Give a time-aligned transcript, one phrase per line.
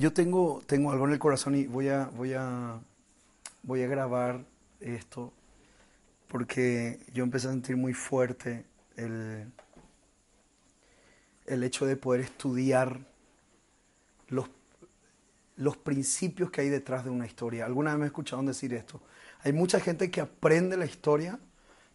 [0.00, 2.80] Yo tengo, tengo algo en el corazón y voy a, voy a,
[3.62, 4.46] voy a grabar
[4.80, 5.30] esto
[6.26, 8.64] porque yo empecé a sentir muy fuerte
[8.96, 9.52] el,
[11.44, 12.98] el hecho de poder estudiar
[14.28, 14.48] los,
[15.56, 17.66] los principios que hay detrás de una historia.
[17.66, 19.02] Alguna vez me he escuchado decir esto.
[19.42, 21.38] Hay mucha gente que aprende la historia,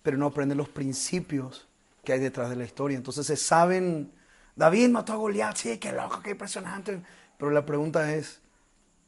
[0.03, 1.67] pero no aprende los principios
[2.03, 2.97] que hay detrás de la historia.
[2.97, 4.11] Entonces se saben,
[4.55, 7.01] David mató a Goliat, sí, qué loco, qué impresionante
[7.37, 8.39] pero la pregunta es,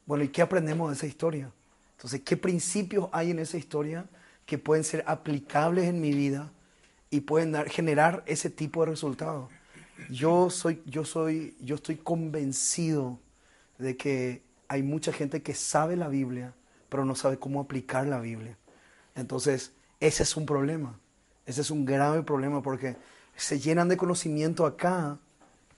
[0.06, 1.50] bueno, ¿y qué aprendemos de esa historia?
[1.96, 4.06] Entonces, ¿qué principios hay en esa historia
[4.46, 6.50] que pueden ser aplicables en mi vida
[7.10, 9.50] y pueden generar ese tipo de resultados?
[10.10, 13.18] Yo soy, yo soy, yo estoy convencido
[13.78, 16.54] de que hay mucha gente que sabe la Biblia,
[16.88, 18.56] pero no sabe cómo aplicar la Biblia.
[19.14, 20.98] Entonces, ese es un problema.
[21.46, 22.96] Ese es un grave problema porque
[23.34, 25.18] se llenan de conocimiento acá,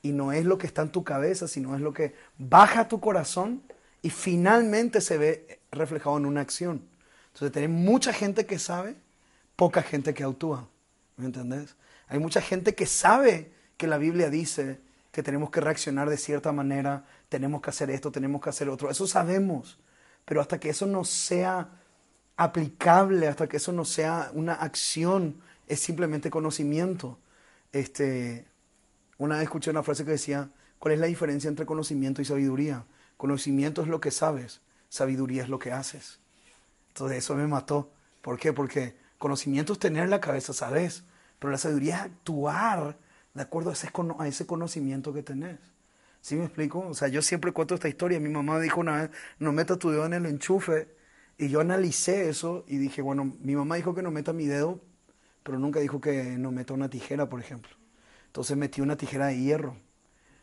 [0.03, 2.89] y no es lo que está en tu cabeza, sino es lo que baja a
[2.89, 3.62] tu corazón
[4.03, 6.83] y finalmente se ve reflejado en una acción.
[7.29, 8.97] Entonces, tenés mucha gente que sabe,
[9.57, 10.69] poca gente que actúa.
[11.17, 11.77] ¿Me entendés?
[12.09, 14.81] Hay mucha gente que sabe que la Biblia dice
[15.12, 18.91] que tenemos que reaccionar de cierta manera, tenemos que hacer esto, tenemos que hacer otro.
[18.91, 19.79] Eso sabemos.
[20.25, 21.69] Pero hasta que eso no sea
[22.37, 27.19] aplicable, hasta que eso no sea una acción, es simplemente conocimiento.
[27.73, 28.47] Este,
[29.21, 32.87] una vez escuché una frase que decía, ¿cuál es la diferencia entre conocimiento y sabiduría?
[33.19, 36.21] Conocimiento es lo que sabes, sabiduría es lo que haces.
[36.89, 37.91] Entonces eso me mató.
[38.23, 38.55] ¿Por qué?
[38.55, 41.05] Porque conocimiento es tener la cabeza, sabes,
[41.39, 42.97] pero la sabiduría es actuar
[43.35, 45.59] de acuerdo a ese, conocimiento que tenés.
[46.23, 46.80] ¿Sí me explico?
[46.80, 48.19] O sea, yo siempre cuento esta historia.
[48.20, 50.89] Mi mamá dijo una vez, no meta tu dedo en el enchufe.
[51.36, 54.80] Y yo analicé eso y dije, bueno, mi mamá dijo que no meta mi dedo,
[55.42, 57.80] pero nunca dijo que no meta una tijera, por ejemplo.
[58.30, 59.77] Entonces metí una tijera de hierro.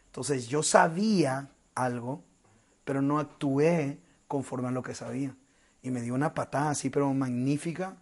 [0.08, 2.22] Entonces yo sabía algo,
[2.84, 5.34] pero no actué conforme a lo que sabía.
[5.81, 7.96] Y me dio una patada así, pero magnífica.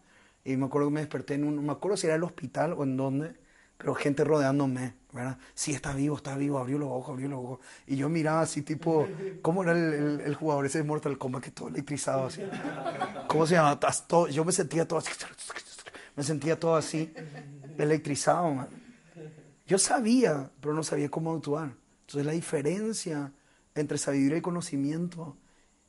[0.44, 2.84] Y me acuerdo que me desperté en un, me acuerdo si era el hospital o
[2.84, 3.36] en dónde,
[3.78, 5.38] pero gente rodeándome, ¿verdad?
[5.54, 7.60] Sí, está vivo, está vivo, abrió los ojos, abrió los ojos.
[7.86, 9.08] Y yo miraba así, tipo,
[9.44, 12.42] ¿cómo era el, jugador ese de Mortal Kombat que todo electrizado así?
[13.28, 13.80] ¿Cómo se llama?
[14.32, 15.12] Yo me sentía todo así,
[16.16, 17.14] me sentía todo así,
[17.78, 18.85] electrizado, man.
[19.68, 21.76] Yo sabía, pero no sabía cómo actuar.
[22.02, 23.32] Entonces la diferencia
[23.74, 25.38] entre sabiduría y conocimiento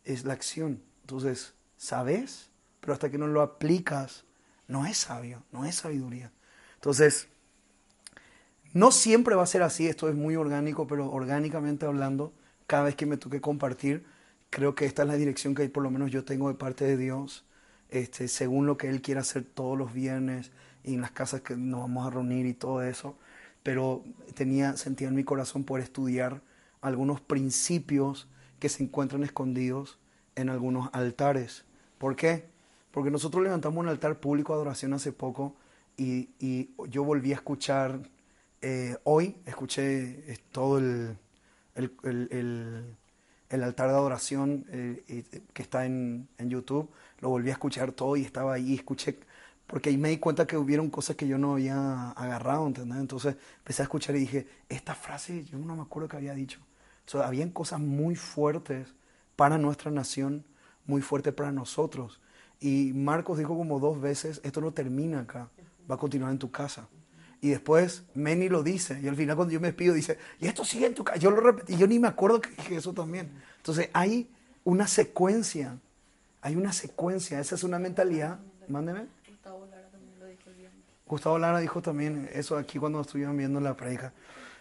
[0.05, 0.83] es la acción.
[1.03, 2.51] Entonces, sabes,
[2.81, 4.25] pero hasta que no lo aplicas,
[4.67, 6.33] no es sabio, no es sabiduría.
[6.77, 7.29] Entonces,
[8.73, 12.33] no siempre va a ser así, esto es muy orgánico, pero orgánicamente hablando,
[12.67, 14.05] cada vez que me toque compartir,
[14.51, 16.97] creo que esta es la dirección que por lo menos yo tengo de parte de
[16.97, 17.45] Dios,
[17.89, 20.51] este, según lo que Él quiere hacer todos los viernes
[20.83, 23.17] y en las casas que nos vamos a reunir y todo eso
[23.66, 24.04] pero
[24.34, 26.41] tenía, sentía en mi corazón poder estudiar
[26.81, 28.28] algunos principios
[28.60, 29.99] que se encuentran escondidos
[30.37, 31.65] en algunos altares.
[31.99, 32.44] ¿Por qué?
[32.93, 35.56] Porque nosotros levantamos un altar público de adoración hace poco
[35.97, 36.28] y,
[36.88, 38.09] yo volví a escuchar,
[38.62, 41.19] eh, hoy escuché eh, todo el,
[41.75, 46.88] el, altar de adoración eh, que está en, en, YouTube,
[47.19, 49.19] lo volví a escuchar todo y estaba ahí, escuché
[49.66, 52.99] porque ahí me di cuenta que hubieron cosas que yo no había agarrado, ¿entendés?
[52.99, 56.60] Entonces empecé a escuchar y dije, esta frase yo no me acuerdo que había dicho.
[57.12, 58.88] O habían cosas muy fuertes
[59.34, 60.44] para nuestra nación,
[60.87, 62.21] muy fuertes para nosotros.
[62.60, 65.49] Y Marcos dijo como dos veces, esto no termina acá,
[65.91, 66.88] va a continuar en tu casa.
[67.41, 70.65] Y después Meni lo dice, y al final cuando yo me despido dice, y esto
[70.65, 71.19] sigue en tu casa.
[71.19, 73.31] Yo lo repetí, yo ni me acuerdo que dije eso también.
[73.59, 74.30] Entonces hay
[74.65, 75.78] una secuencia,
[76.41, 78.39] hay una secuencia, esa es una mentalidad,
[78.69, 79.16] mándeme
[81.07, 84.13] Gustavo Lara dijo también eso aquí cuando estuvieron viendo la predica.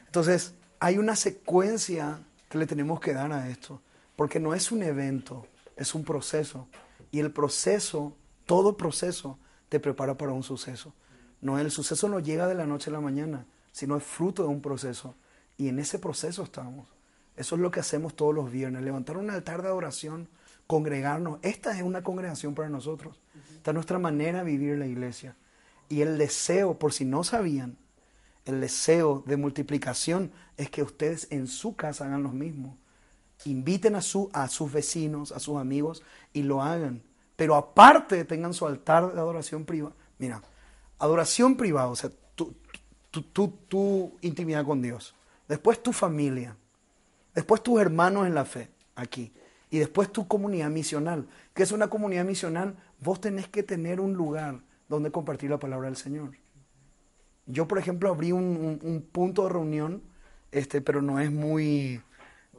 [0.05, 2.19] Entonces, hay una secuencia
[2.49, 3.81] que le tenemos que dar a esto,
[4.15, 6.67] porque no es un evento, es un proceso.
[7.11, 8.15] Y el proceso,
[8.45, 9.39] todo proceso,
[9.69, 10.93] te prepara para un suceso.
[11.41, 14.49] No, el suceso no llega de la noche a la mañana, sino es fruto de
[14.49, 15.15] un proceso.
[15.57, 16.87] Y en ese proceso estamos.
[17.35, 20.29] Eso es lo que hacemos todos los viernes, levantar un altar de adoración,
[20.67, 21.39] congregarnos.
[21.41, 23.19] Esta es una congregación para nosotros.
[23.55, 25.35] Esta es nuestra manera de vivir la iglesia.
[25.89, 27.77] Y el deseo, por si no sabían,
[28.45, 32.77] el deseo de multiplicación es que ustedes en su casa hagan lo mismo.
[33.43, 36.03] inviten a, su, a sus vecinos, a sus amigos
[36.33, 37.03] y lo hagan.
[37.35, 39.95] Pero aparte tengan su altar de adoración privada.
[40.17, 40.41] Mira,
[40.99, 42.55] adoración privada, o sea, tu,
[43.11, 45.15] tu, tu, intimidad con Dios.
[45.47, 46.55] Después tu familia.
[47.33, 49.33] Después tus hermanos en la fe, aquí.
[49.69, 51.27] Y después tu comunidad misional.
[51.53, 52.75] ¿Qué es una comunidad misional?
[52.99, 56.31] Vos tenés que tener un lugar donde compartir la palabra del Señor.
[57.45, 60.01] Yo, por ejemplo, abrí un, punto de reunión,
[60.51, 62.01] este, pero no es muy,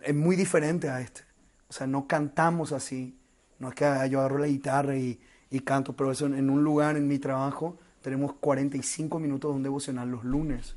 [0.02, 1.22] es muy diferente a este.
[1.68, 3.18] O sea, no cantamos así.
[3.58, 5.18] No es que yo agarro la guitarra y,
[5.64, 10.10] canto, pero eso en un lugar, en mi trabajo, tenemos 45 minutos de un devocional
[10.10, 10.76] los lunes.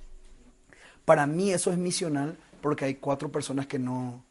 [1.04, 4.24] Para mí eso es misional porque hay cuatro personas que no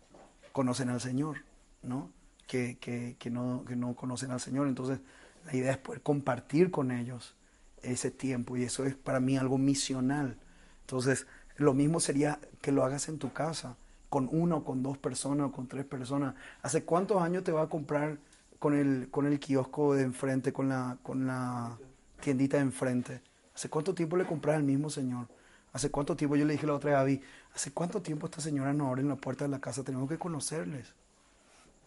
[0.53, 1.45] conocen al Señor,
[1.83, 2.11] ¿no?
[2.47, 4.67] Que, que, no, que no conocen al Señor.
[4.67, 5.01] Entonces,
[5.49, 7.35] la idea es poder compartir con ellos
[7.83, 10.37] ese tiempo y eso es para mí algo misional.
[10.83, 13.77] Entonces, lo mismo sería que lo hagas en tu casa,
[14.11, 16.35] con una o con dos personas o con tres personas.
[16.61, 18.19] ¿Hace cuántos años te va a comprar
[18.59, 21.79] con el, con el kiosco de enfrente, con la, con la
[22.21, 23.23] tiendita de enfrente?
[23.55, 25.29] ¿Hace cuánto tiempo le compras al mismo Señor?
[25.73, 26.37] ¿Hace cuánto tiempo?
[26.37, 27.23] Yo le dije la otra vez a Gaby,
[27.55, 29.83] ¿hace cuánto tiempo esta señora no abre en la puerta de la casa?
[29.83, 30.93] Tenemos que conocerles.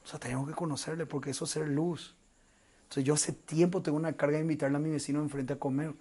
[0.03, 2.15] O sea, tenemos que conocerles porque eso es ser luz.
[2.91, 5.93] Entonces yo hace tiempo tengo una carga de invitarle a mi vecino enfrente a comer.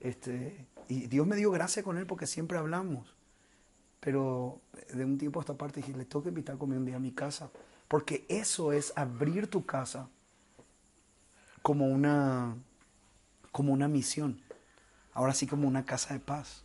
[0.00, 3.14] Este, y Dios me dio gracia con él porque siempre hablamos.
[4.00, 4.58] Pero
[4.90, 6.96] de un tiempo a esta parte dije, le tengo que invitar a comer un día
[6.96, 7.50] a mi casa.
[7.88, 10.08] Porque eso es abrir tu casa
[11.60, 12.56] como una,
[13.52, 14.40] como una misión.
[15.12, 16.64] Ahora sí como una casa de paz.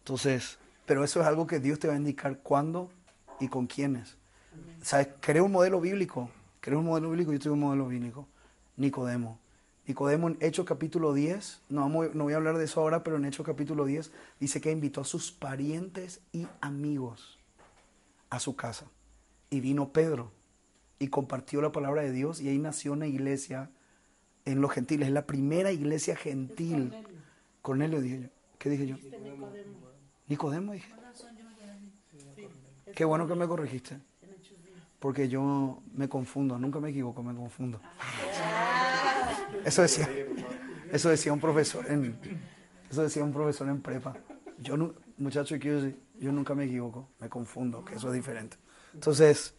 [0.00, 2.90] Entonces, pero eso es algo que Dios te va a indicar cuándo
[3.38, 4.16] y con quiénes.
[4.82, 5.10] ¿Sabes?
[5.20, 6.30] Creo un modelo bíblico.
[6.60, 8.26] Creo un modelo bíblico, yo tengo un modelo bíblico.
[8.78, 9.38] Nicodemo.
[9.86, 13.24] Nicodemo en Hechos capítulo 10, no, no voy a hablar de eso ahora, pero en
[13.24, 17.38] Hechos capítulo 10 dice que invitó a sus parientes y amigos
[18.30, 18.86] a su casa.
[19.50, 20.30] Y vino Pedro
[20.98, 23.70] y compartió la palabra de Dios y ahí nació una iglesia
[24.44, 26.94] en los gentiles, es la primera iglesia gentil.
[27.62, 28.28] Cornelio, dije yo.
[28.58, 28.96] ¿Qué dije yo?
[30.28, 30.92] Nicodemo dije.
[32.94, 33.98] Qué bueno que me corregiste.
[34.98, 37.80] Porque yo me confundo, nunca me equivoco, me confundo.
[39.64, 40.08] Eso decía,
[40.92, 42.18] eso decía un profesor en,
[42.90, 44.14] eso decía un profesor en prepa.
[44.58, 44.76] Yo,
[45.18, 48.56] muchacho, yo nunca me equivoco, me confundo, que eso es diferente.
[48.94, 49.54] Entonces,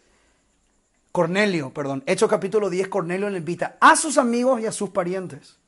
[1.11, 5.59] Cornelio, perdón, Hechos capítulo 10, Cornelio le invita a sus amigos y a sus parientes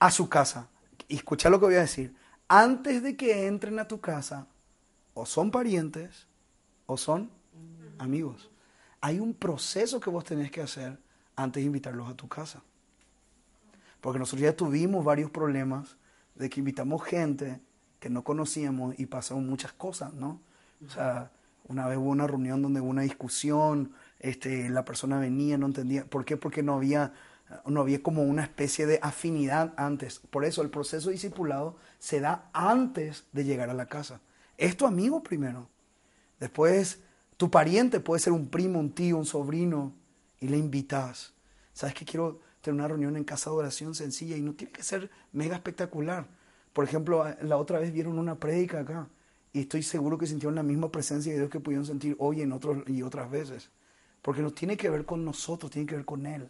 [0.00, 0.68] a su casa.
[1.08, 2.16] Escucha lo que voy a decir.
[2.48, 4.48] Antes de que entren a tu casa,
[5.14, 6.26] o son parientes
[6.86, 7.30] o son
[7.98, 8.50] amigos.
[9.00, 10.98] Hay un proceso que vos tenés que hacer
[11.36, 12.62] antes de invitarlos a tu casa.
[14.00, 15.96] Porque nosotros ya tuvimos varios problemas
[16.34, 17.60] de que invitamos gente
[17.98, 20.40] que no conocíamos y pasaron muchas cosas, ¿no?
[20.86, 21.30] O sea,
[21.68, 26.04] una vez hubo una reunión donde hubo una discusión, este, la persona venía, no entendía.
[26.04, 26.36] ¿Por qué?
[26.36, 27.12] Porque no había,
[27.66, 30.18] no había como una especie de afinidad antes.
[30.18, 34.20] Por eso el proceso discipulado se da antes de llegar a la casa.
[34.56, 35.68] Es tu amigo primero.
[36.38, 37.02] Después,
[37.36, 39.92] tu pariente puede ser un primo, un tío, un sobrino,
[40.40, 41.34] y le invitas.
[41.72, 42.40] ¿Sabes qué quiero?
[42.60, 46.26] Tener una reunión en casa de oración sencilla y no tiene que ser mega espectacular.
[46.72, 49.08] Por ejemplo, la otra vez vieron una prédica acá
[49.52, 52.52] y estoy seguro que sintieron la misma presencia de Dios que pudieron sentir hoy en
[52.52, 53.70] otros y otras veces.
[54.22, 56.48] Porque no tiene que ver con nosotros, tiene que ver con Él.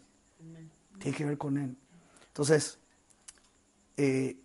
[0.99, 1.75] Tiene que ver con Él.
[2.27, 2.77] Entonces,
[3.97, 4.37] eh,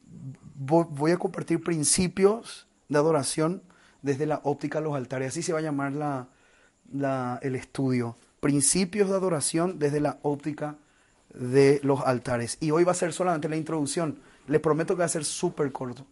[0.55, 3.63] voy a compartir principios de adoración
[4.03, 5.29] desde la óptica de los altares.
[5.29, 8.17] Así se va a llamar la, el estudio.
[8.41, 10.79] Principios de adoración desde la óptica
[11.35, 12.59] de los altares.
[12.61, 14.19] Y hoy va a ser solamente la introducción.
[14.47, 16.07] Les prometo que va a ser súper corto.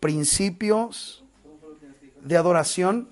[0.00, 1.24] Principios.
[2.22, 3.08] de adoración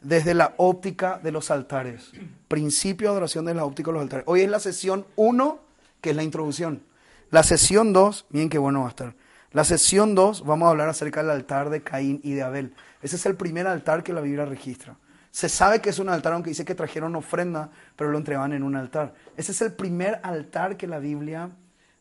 [0.00, 2.12] desde la óptica de los altares.
[2.48, 4.24] Principio de adoración desde la óptica de los altares.
[4.28, 5.60] Hoy es la sesión 1,
[6.00, 6.82] que es la introducción.
[7.30, 9.14] La sesión 2, miren qué bueno va a estar.
[9.52, 12.74] La sesión 2 vamos a hablar acerca del altar de Caín y de Abel.
[13.02, 14.96] Ese es el primer altar que la Biblia registra.
[15.36, 18.62] Se sabe que es un altar, aunque dice que trajeron ofrenda, pero lo entregaban en
[18.62, 19.12] un altar.
[19.36, 21.50] Ese es el primer altar que la Biblia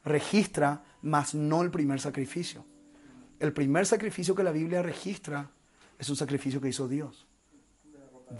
[0.06, 2.64] registra, más no el primer sacrificio.
[3.42, 5.50] El primer sacrificio que la Biblia registra
[6.00, 7.28] es un sacrificio que hizo Dios.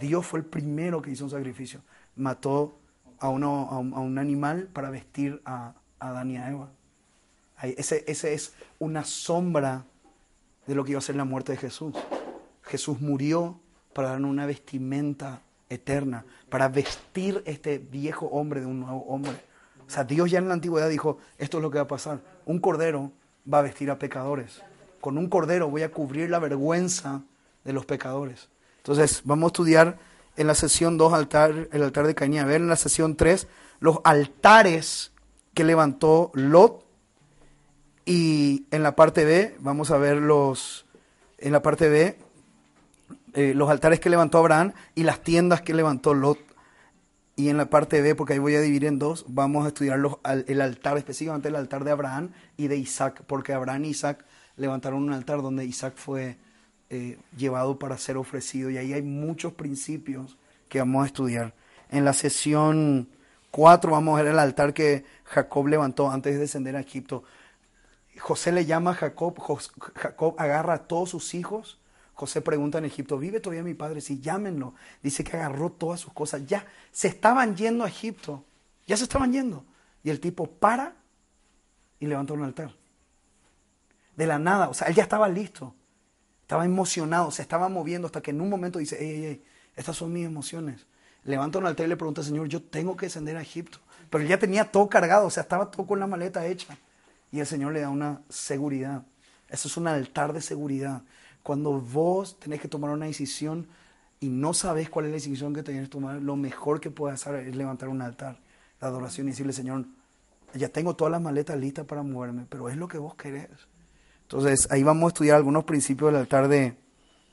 [0.00, 1.82] Dios fue el primero que hizo un sacrificio.
[2.14, 2.78] Mató
[3.18, 6.70] a, uno, a, un, animal para vestir a, a Adán y a Eva.
[7.60, 9.84] Ese, ese es una sombra
[10.66, 11.94] de lo que iba a ser la muerte de Jesús.
[12.62, 13.60] Jesús murió
[13.96, 19.32] para darnos una vestimenta eterna, para vestir este viejo hombre de un nuevo hombre.
[19.86, 22.20] O sea, Dios ya en la antigüedad dijo, esto es lo que va a pasar.
[22.44, 23.10] Un cordero
[23.50, 24.60] va a vestir a pecadores.
[25.00, 27.22] Con un cordero voy a cubrir la vergüenza
[27.64, 28.50] de los pecadores.
[28.76, 29.98] Entonces, vamos a estudiar
[30.36, 32.60] En la sesión 2, altar, el altar de Caín y Abel.
[32.60, 33.48] En la sesión 3,
[33.80, 35.10] los altares
[35.54, 36.84] que levantó Lot.
[38.04, 40.84] Y en la parte B, vamos a ver los,
[41.38, 42.18] en la parte B,
[43.36, 46.38] eh, los altares que levantó Abraham y las tiendas que levantó Lot.
[47.36, 50.00] Y en la parte B, porque ahí voy a dividir en dos, vamos a estudiar
[50.46, 54.24] el altar, específicamente el altar de Abraham y de Isaac, porque Abraham y Isaac
[54.56, 56.38] levantaron un altar donde Isaac fue
[56.88, 58.70] eh, llevado para ser ofrecido.
[58.70, 60.38] Y ahí hay muchos principios
[60.70, 61.52] que vamos a estudiar.
[61.90, 63.06] En la sesión
[63.50, 67.22] 4 vamos a ver el altar que Jacob levantó antes de descender a Egipto.
[68.18, 69.38] José le llama a Jacob,
[69.94, 71.78] Jacob agarra a todos sus hijos
[72.16, 74.00] José pregunta en Egipto, ¿vive todavía mi padre?
[74.00, 74.72] Sí, llámenlo.
[75.02, 76.46] Dice que agarró todas sus cosas.
[76.46, 78.42] Ya se estaban yendo a Egipto.
[78.86, 79.66] Ya se estaban yendo.
[80.02, 80.94] Y el tipo para
[82.00, 82.74] y levanta un altar.
[84.16, 84.70] De la nada.
[84.70, 85.74] O sea, él ya estaba listo.
[86.40, 87.30] Estaba emocionado.
[87.30, 89.44] Se estaba moviendo hasta que en un momento dice, ey, ey, ey,
[89.76, 90.86] estas son mis emociones.
[91.22, 93.78] Levanta un altar y le pregunta Señor, yo tengo que descender a Egipto.
[94.08, 95.26] Pero él ya tenía todo cargado.
[95.26, 96.78] O sea, estaba todo con la maleta hecha.
[97.30, 99.02] Y el Señor le da una seguridad.
[99.50, 101.02] Eso es un altar de seguridad.
[101.46, 103.68] Cuando vos tenés que tomar una decisión
[104.18, 107.22] y no sabes cuál es la decisión que tenés que tomar, lo mejor que puedes
[107.22, 108.40] hacer es levantar un altar
[108.80, 109.84] de adoración y decirle, Señor,
[110.54, 113.48] ya tengo todas las maletas listas para moverme, pero es lo que vos querés.
[114.22, 116.76] Entonces, ahí vamos a estudiar algunos principios del altar de...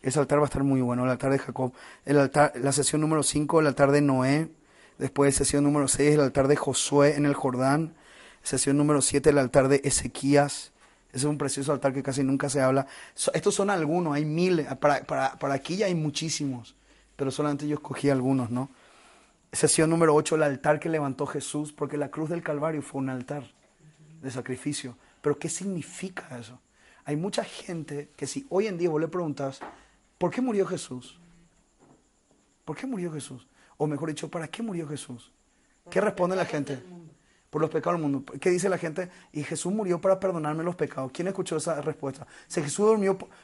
[0.03, 1.74] Ese altar va a estar muy bueno, el altar de Jacob.
[2.05, 4.48] El altar, la sesión número 5, el altar de Noé.
[5.00, 7.96] Después, sesión número 6, el altar de Josué en el Jordán.
[8.43, 10.72] Sesión número 7, el altar de Ezequías.
[11.13, 12.88] Ese es un precioso altar que casi nunca se habla.
[13.34, 14.65] estos son algunos, hay miles.
[14.77, 16.75] Para, para, aquí ya hay muchísimos,
[17.15, 18.72] pero solamente yo escogí algunos, ¿no?
[19.51, 23.10] Sesión número 8, el altar que levantó Jesús, porque la cruz del Calvario fue un
[23.10, 23.43] altar
[24.24, 24.98] de sacrificio.
[25.22, 26.60] Pero ¿qué significa eso?
[27.05, 29.60] Hay mucha gente que si hoy en día vos le preguntas,
[30.17, 31.20] ¿por qué murió Jesús?
[32.65, 33.46] ¿Por qué murió Jesús?
[33.77, 35.32] O mejor dicho, ¿para qué murió Jesús?
[35.91, 36.82] ¿Qué responde la gente?
[37.53, 38.33] Por los pecados del mundo.
[38.41, 39.12] ¿Qué dice la gente?
[39.31, 41.12] Y Jesús murió para perdonarme los pecados.
[41.12, 42.25] ¿Quién escuchó esa respuesta?
[42.48, 42.98] Si Jesús,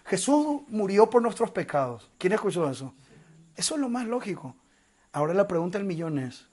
[0.04, 2.10] Jesús murió por nuestros pecados.
[2.18, 2.92] ¿Quién escuchó eso?
[3.56, 4.56] Eso es lo más lógico.
[5.12, 6.48] Ahora la pregunta del millón es,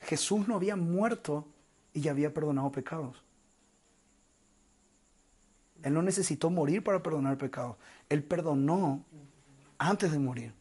[0.00, 1.46] Jesús no había muerto
[1.92, 3.22] y ya había perdonado pecados.
[5.82, 7.76] Él no necesitó morir para perdonar pecados.
[8.08, 9.04] Él perdonó
[9.76, 10.54] antes de morir.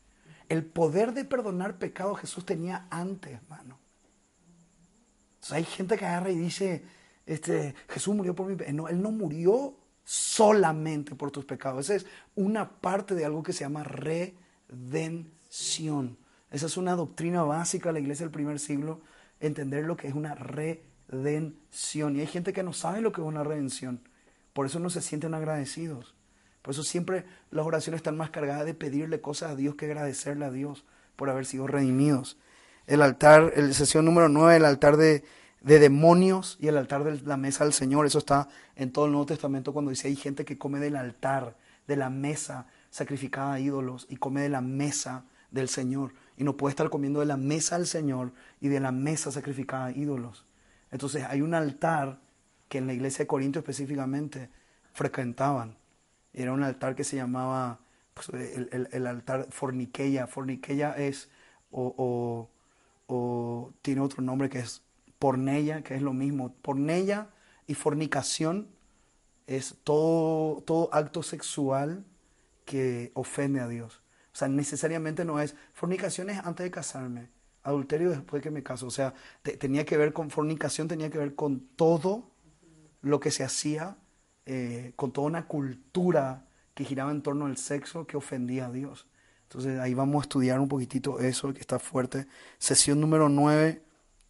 [0.49, 3.84] El poder de perdonar pecados Jesús tenía antes, hermano
[5.51, 6.83] hay gente que agarra y dice,
[7.25, 11.85] este, Jesús murió por mi No, Él no murió solamente por tus pecados.
[11.85, 15.27] Esa es una parte de algo que se llama redención.
[16.51, 19.01] Esa es una doctrina básica de la iglesia del primer siglo,
[19.39, 22.15] entender lo que es una redención.
[22.15, 23.99] Y hay gente que no sabe lo que es una redención.
[24.53, 26.15] Por eso no se sienten agradecidos.
[26.61, 30.45] Por eso siempre las oraciones están más cargadas de pedirle cosas a Dios que agradecerle
[30.45, 30.85] a Dios
[31.15, 32.37] por haber sido redimidos
[32.87, 35.23] el altar, la sesión número 9, el altar de,
[35.61, 38.05] demonios y el altar de la mesa del Señor.
[38.05, 41.55] Eso está en todo el Nuevo Testamento cuando dice hay gente que come del altar,
[41.87, 46.13] de la mesa sacrificada a ídolos y come de la mesa del Señor.
[46.37, 49.85] Y no puede estar comiendo de la mesa del Señor y de la mesa sacrificada
[49.85, 50.45] a ídolos.
[50.91, 52.19] Entonces hay un altar
[52.69, 54.49] que en la iglesia de Corinto específicamente
[54.93, 55.77] frecuentaban.
[56.33, 57.79] Era un altar que se llamaba
[58.13, 60.27] pues, el, altar forniqueya.
[60.27, 61.29] Forniqueya es
[61.71, 62.49] o
[63.81, 64.81] tiene otro nombre que es
[65.19, 66.53] pornella, que es lo mismo.
[66.61, 67.29] Pornella
[67.67, 68.67] y fornicación
[69.47, 72.05] es todo, todo acto sexual
[72.65, 74.01] que ofende a Dios.
[74.33, 77.29] O sea, necesariamente no es fornicación es antes de casarme,
[77.63, 78.87] adulterio después de que me caso.
[78.87, 82.31] O sea, tenía que ver con fornicación, tenía que ver con todo
[83.01, 83.97] lo que se hacía,
[84.45, 89.07] eh, con toda una cultura que giraba en torno al sexo que ofendía a Dios.
[89.55, 92.27] Entonces ahí vamos a estudiar un poquitito eso, que está fuerte.
[92.57, 93.81] Sesión número 9,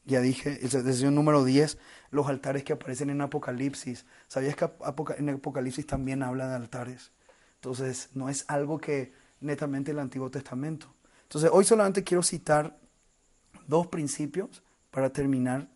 [0.06, 1.80] ya dije, sesión número 10,
[2.12, 4.06] los altares que aparecen en Apocalipsis.
[4.28, 4.70] ¿Sabías que
[5.18, 7.12] en Apocalipsis también habla de altares?
[7.56, 10.94] Entonces no es algo que netamente el Antiguo Testamento.
[11.24, 12.78] Entonces hoy solamente quiero citar
[13.66, 15.72] dos principios para terminar.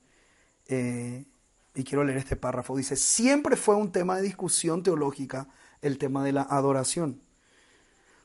[0.68, 1.26] Eh,
[1.74, 2.78] y quiero leer este párrafo.
[2.78, 5.48] Dice, siempre fue un tema de discusión teológica
[5.82, 7.20] el tema de la adoración.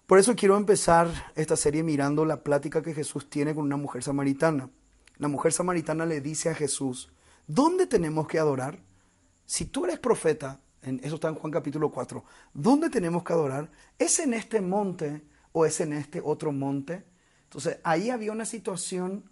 [0.06, 4.02] Por eso quiero empezar esta serie mirando la plática que Jesús tiene con una mujer
[4.02, 4.68] samaritana.
[5.16, 7.10] La mujer samaritana le dice a Jesús,
[7.46, 8.80] ¿dónde tenemos que adorar?
[9.46, 13.70] Si tú eres profeta, en, eso está en Juan capítulo 4, ¿dónde tenemos que adorar?
[13.98, 17.06] ¿Es en este monte o es en este otro monte?
[17.44, 19.30] Entonces ahí había una situación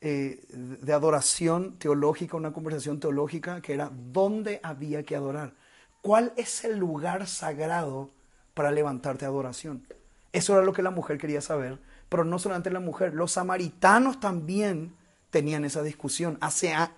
[0.00, 5.52] eh, de adoración teológica, una conversación teológica que era dónde había que adorar.
[6.00, 8.14] ¿Cuál es el lugar sagrado
[8.60, 9.86] para levantarte a adoración.
[10.34, 11.78] Eso era lo que la mujer quería saber,
[12.10, 14.94] Pero no solamente la mujer, los samaritanos también
[15.30, 16.36] tenían esa discusión.
[16.42, 16.92] Hacía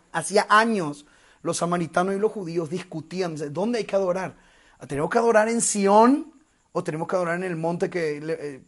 [0.49, 1.07] años
[1.41, 4.35] los samaritanos y los judíos discutían, ¿dónde hay que adorar?
[4.89, 6.33] ¿Tenemos que adorar en Sión
[6.73, 8.17] o tenemos que adorar en el monte que,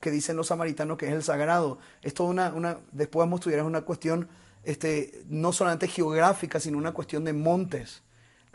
[0.01, 1.79] eh, dicen los samaritanos que es el sagrado?
[2.01, 4.29] Esto una, una, después vamos a estudiar, es una cuestión
[4.63, 8.05] este, no solamente geográfica, sino una cuestión de montes.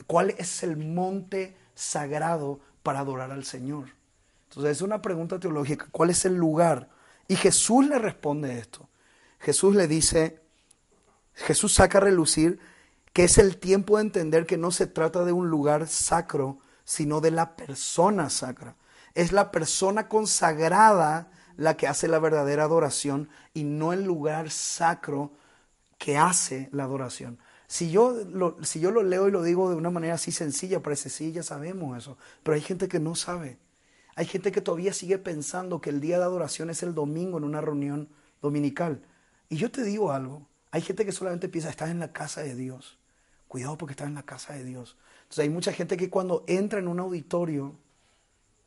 [0.08, 3.99] ¿Cuál es el monte sagrado para adorar al Señor?
[4.50, 6.90] Entonces es una pregunta teológica, ¿cuál es el lugar?
[7.28, 8.90] Y Jesús le responde esto.
[9.40, 10.42] Jesús le dice,
[11.36, 12.60] Jesús saca a relucir
[13.14, 17.22] que es el tiempo de entender que no se trata de un lugar sacro, sino
[17.22, 18.76] de la persona sacra.
[19.14, 25.32] Es la persona consagrada la que hace la verdadera adoración y no el lugar sacro
[26.00, 27.38] que hace la adoración.
[27.68, 30.82] Si yo, lo, si yo lo leo y lo digo de una manera así sencilla,
[30.82, 33.60] parece sí, ya sabemos eso, pero hay gente que no sabe.
[34.20, 37.46] Hay gente que todavía sigue pensando que el día de adoración es el domingo en
[37.46, 38.10] una reunión
[38.42, 39.02] dominical.
[39.48, 42.54] Y yo te digo algo, hay gente que solamente piensa, estás en la casa de
[42.54, 43.00] Dios.
[43.48, 44.98] Cuidado porque estás en la casa de Dios.
[45.22, 47.78] Entonces hay mucha gente que cuando entra en un auditorio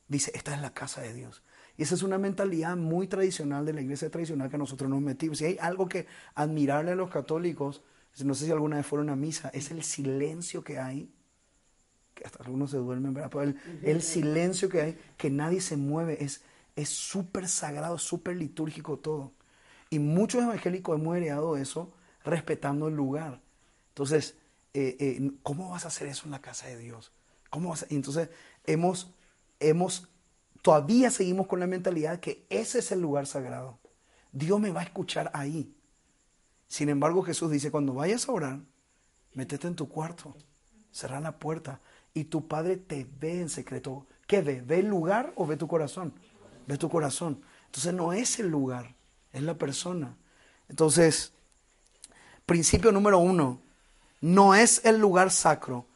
[0.08, 1.42] dice, estás en la casa de Dios.
[1.76, 5.36] Y esa es una mentalidad muy tradicional de la iglesia tradicional que nosotros nos metimos.
[5.36, 7.82] Si hay algo que admirarle a los católicos,
[8.24, 11.12] no sé si alguna vez fueron a misa, es el silencio que hay,
[12.22, 13.30] que hasta algunos se duermen, ¿verdad?
[13.32, 13.52] Pero
[13.82, 16.40] el, silencio que hay, que nadie se mueve, es
[16.88, 19.32] súper sagrado, súper litúrgico todo.
[19.90, 21.92] Y muchos evangélicos hemos heredado eso
[22.24, 23.40] respetando el lugar.
[23.88, 24.36] Entonces,
[24.72, 27.10] eh, eh, ¿cómo vas a hacer eso en la casa de Dios?
[27.50, 28.28] ¿Cómo vas entonces,
[28.66, 29.12] hemos,
[29.58, 30.08] hemos,
[30.62, 33.80] todavía seguimos con la mentalidad que ese es el lugar sagrado.
[34.30, 35.74] Dios me va a escuchar ahí.
[36.68, 38.60] Sin embargo, Jesús dice, cuando vayas a orar,
[39.34, 40.36] métete en tu cuarto,
[40.92, 41.80] cerra la puerta
[42.14, 44.06] y tu Padre te ve en secreto.
[44.26, 44.62] ¿Qué ve?
[44.62, 46.12] ¿Ve el lugar o ve tu corazón?
[46.66, 47.42] Ve tu corazón.
[47.66, 48.94] Entonces no es el lugar,
[49.32, 50.16] es la persona.
[50.68, 51.32] Entonces,
[52.46, 53.60] principio número uno,
[54.20, 55.86] no es el lugar sacro,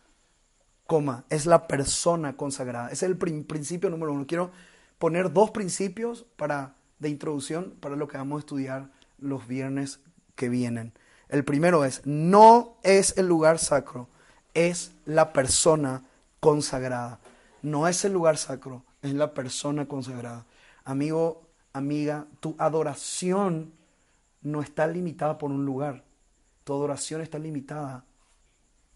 [0.86, 2.90] coma, es la persona consagrada.
[2.90, 4.26] Es el principio número uno.
[4.26, 4.50] Quiero
[4.98, 10.00] poner dos principios para, de introducción para lo que vamos a estudiar los viernes
[10.34, 10.92] que vienen.
[11.28, 14.08] El primero es, no es el lugar sacro,
[14.56, 16.02] es la persona
[16.40, 17.20] consagrada.
[17.62, 20.46] No es el lugar sacro, es la persona consagrada.
[20.84, 21.42] Amigo,
[21.74, 23.72] amiga, tu adoración
[24.40, 26.04] no está limitada por un lugar.
[26.64, 28.04] Tu adoración está limitada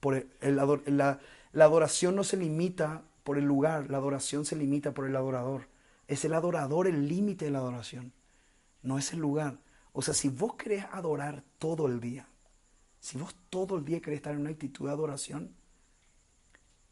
[0.00, 1.18] por el, la,
[1.52, 5.68] la adoración no se limita por el lugar, la adoración se limita por el adorador.
[6.08, 8.12] Es el adorador el límite de la adoración,
[8.82, 9.58] no es el lugar.
[9.92, 12.29] O sea, si vos querés adorar todo el día,
[13.00, 15.50] si vos todo el día querés estar en una actitud de adoración,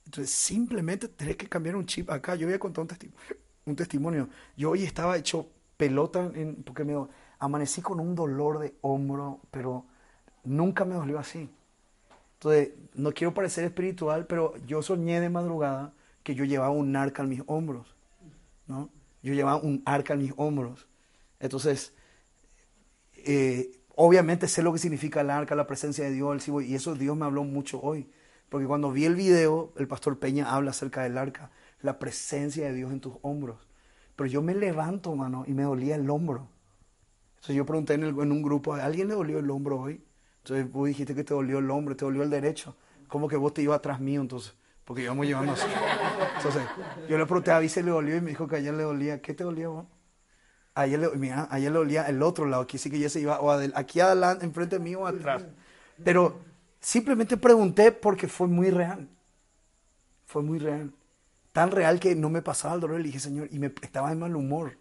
[0.07, 2.35] entonces simplemente tenés que cambiar un chip acá.
[2.35, 3.13] Yo voy a contar un,
[3.67, 4.29] un testimonio.
[4.57, 6.97] Yo hoy estaba hecho pelota en, porque me
[7.39, 9.85] amanecí con un dolor de hombro, pero
[10.45, 11.51] nunca me dolió así.
[12.35, 15.93] Entonces, no quiero parecer espiritual, pero yo soñé de madrugada
[16.23, 17.95] que yo llevaba un arca en mis hombros,
[18.67, 18.91] ¿no?
[19.23, 20.87] Yo llevaba un arca en mis hombros.
[21.41, 21.93] Entonces,
[23.15, 27.17] eh, obviamente sé lo que significa el arca, la presencia de Dios, y eso Dios
[27.17, 28.09] me habló mucho hoy.
[28.49, 31.51] Porque cuando vi el video, el pastor Peña habla acerca del arca,
[31.83, 33.59] la presencia de Dios en tus hombros.
[34.15, 36.49] Pero yo me levanto, mano, y me dolía el hombro.
[37.35, 40.01] Entonces yo pregunté en, un grupo, ¿a alguien le dolió el hombro hoy?
[40.45, 42.77] Entonces vos dijiste que te dolió el hombro, te dolió el derecho.
[43.09, 44.55] ¿Cómo que vos te ibas atrás mío entonces?
[44.85, 45.67] Porque íbamos llevando así.
[46.37, 46.63] Entonces,
[47.09, 49.21] yo le pregunté a Vice le dolió y me dijo que ayer le dolía.
[49.21, 49.87] ¿Qué te dolía vos?
[50.79, 53.41] Ayer le, mira, ayer le dolía el otro lado, que sí que ya se iba
[53.41, 55.45] o aquí adelante, enfrente mío o atrás.
[56.05, 56.39] Pero
[56.79, 59.09] simplemente pregunté porque fue muy real.
[60.25, 60.93] Fue muy real.
[61.53, 62.99] Tan real que no me pasaba el dolor.
[62.99, 64.79] Le dije, Señor, y me, estaba de mal humor.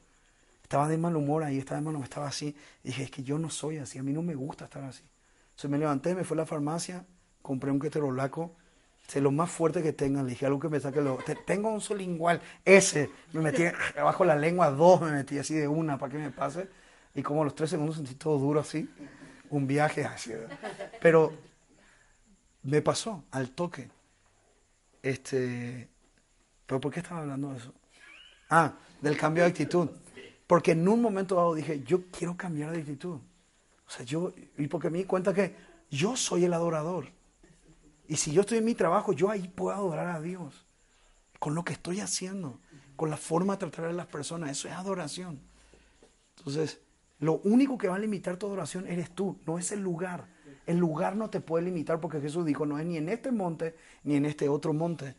[0.62, 2.56] Estaba de mal humor ahí, estaba de mal humor, estaba así.
[2.84, 5.04] Y dije, es que yo no soy así, a mí no me gusta estar así.
[5.56, 7.08] Se me levanté, me fui a la farmacia,
[7.42, 8.56] compré un keterolaco,
[9.08, 11.18] sé lo más fuerte que tengan, le dije algo que me saque lo...
[11.46, 13.64] Tengo un solingual, ese, me metí
[13.98, 16.68] abajo la lengua, dos me metí así de una para que me pase,
[17.16, 18.90] y como los tres segundos sentí todo duro así,
[19.50, 20.34] un viaje así.
[21.02, 21.34] Pero
[22.64, 23.90] me pasó al toque.
[25.02, 25.90] Este,
[26.66, 27.74] pero ¿por qué estaba hablando de eso?
[28.50, 29.90] Ah, del cambio de actitud.
[30.46, 33.16] Porque en un momento dado dije, yo quiero cambiar de actitud.
[33.16, 35.56] O sea, yo, y porque me di cuenta que
[35.90, 37.17] yo soy el adorador.
[38.08, 40.66] Y si yo estoy en mi trabajo, yo ahí puedo adorar a Dios.
[41.40, 42.60] Con lo que estoy haciendo,
[42.96, 44.52] con la forma de tratar a las personas.
[44.52, 45.40] Eso es adoración.
[46.38, 46.82] Entonces,
[47.20, 50.28] lo único que va a limitar tu adoración eres tú, no es el lugar.
[50.66, 53.76] El lugar no te puede limitar porque Jesús dijo, no es ni en este monte
[54.04, 55.16] ni en este otro monte.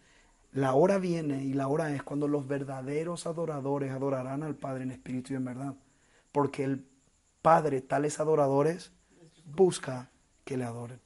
[0.53, 4.90] La hora viene y la hora es cuando los verdaderos adoradores adorarán al Padre en
[4.90, 5.74] espíritu y en verdad.
[6.33, 6.87] Porque el
[7.42, 8.92] Padre tales adoradores,
[9.44, 10.11] busca
[10.44, 11.01] que le adoren.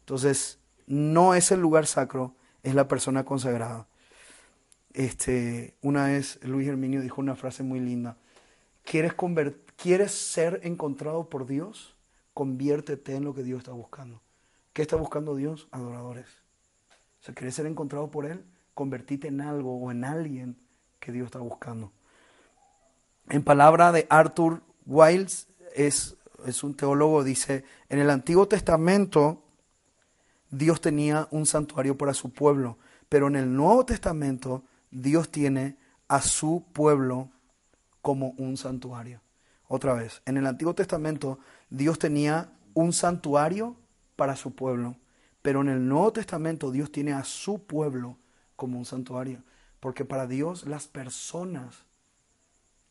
[0.00, 0.57] Entonces,
[0.88, 3.86] no es el lugar sacro, es la persona consagrada.
[4.94, 8.16] Este, una vez Luis Herminio dijo una frase muy linda.
[8.84, 9.14] ¿Quieres,
[9.76, 11.94] ¿Quieres ser encontrado por Dios?
[12.32, 14.22] Conviértete en lo que Dios está buscando.
[14.72, 15.68] ¿Qué está buscando Dios?
[15.72, 16.26] Adoradores.
[17.20, 18.44] O sea, ¿quieres ser encontrado por Él?
[18.74, 20.56] Convertite en algo o en alguien
[21.00, 21.92] que Dios está buscando.
[23.28, 29.42] En palabra de Arthur Wiles, es, es un teólogo, dice, en el Antiguo Testamento
[30.50, 35.76] Dios tenía un santuario para su pueblo, pero en el Nuevo Testamento Dios tiene
[36.08, 37.30] a su pueblo
[38.00, 39.20] como un santuario.
[39.66, 43.76] Otra vez, en el Antiguo Testamento Dios tenía un santuario
[44.16, 44.96] para su pueblo,
[45.42, 48.16] pero en el Nuevo Testamento Dios tiene a su pueblo
[48.56, 49.42] como un santuario,
[49.80, 51.84] porque para Dios las personas,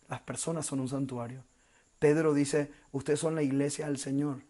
[0.07, 1.43] las personas son un santuario.
[1.99, 4.43] Pedro dice, ustedes son la iglesia del Señor.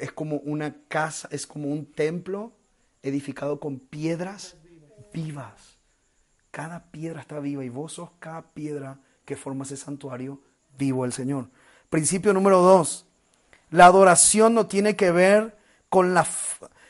[0.00, 2.52] Es como una casa, es como un templo
[3.02, 4.56] edificado con piedras
[5.12, 5.78] vivas.
[6.50, 10.40] Cada piedra está viva y vos sos cada piedra que forma ese santuario
[10.76, 11.50] vivo el Señor.
[11.90, 13.06] Principio número dos.
[13.70, 15.56] La adoración no tiene que ver
[15.88, 16.26] con la,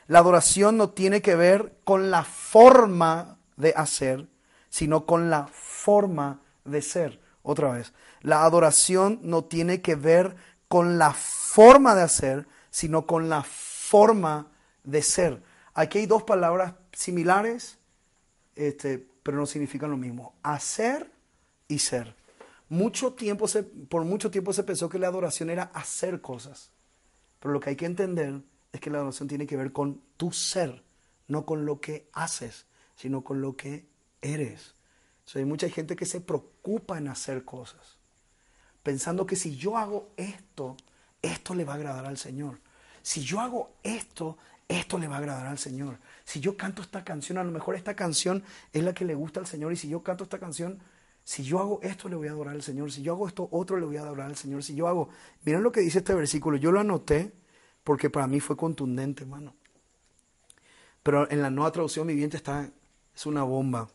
[0.07, 4.29] la adoración no tiene que ver con la forma de hacer,
[4.69, 7.21] sino con la forma de ser.
[7.43, 10.37] Otra vez, la adoración no tiene que ver
[10.69, 12.47] con la forma de hacer,
[12.79, 14.53] sino con la forma
[14.85, 15.43] de ser.
[15.75, 17.77] Aquí hay dos palabras similares,
[18.55, 20.37] este, pero no significan lo mismo.
[20.45, 21.11] Hacer
[21.67, 22.15] y ser.
[22.69, 26.71] Mucho tiempo se, por mucho tiempo se pensó que la adoración era hacer cosas.
[27.41, 30.31] Pero lo que hay que entender es que la adoración tiene que ver con tu
[30.31, 30.85] ser,
[31.27, 33.89] no con lo que haces, sino con lo que
[34.23, 34.77] eres.
[35.35, 37.99] hay mucha gente que se preocupa en hacer cosas,
[38.85, 40.77] pensando que si yo hago esto,
[41.23, 42.61] esto le va a agradar al Señor.
[43.09, 44.37] Si yo hago esto,
[44.69, 45.97] esto le va a agradar al Señor.
[46.27, 49.41] Si yo canto esta canción, a lo mejor esta canción es la que le gusta
[49.41, 49.73] al Señor.
[49.73, 50.79] Y si yo canto esta canción,
[51.25, 52.93] si yo hago esto, le voy a adorar al Señor.
[52.93, 54.63] Si yo hago esto, otro le voy a adorar al Señor.
[54.63, 55.09] Si yo hago,
[55.47, 56.59] miren lo que dice este versículo.
[56.59, 57.33] Yo lo anoté
[57.83, 59.55] porque para mí fue contundente, hermano.
[61.03, 62.71] Pero en la nueva traducción viviente está,
[63.17, 63.89] es una bomba.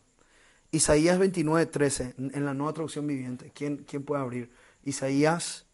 [0.72, 3.52] Isaías 29, 13, en la nueva traducción viviente.
[3.54, 4.52] ¿Quién, quién puede abrir?
[4.84, 5.68] Isaías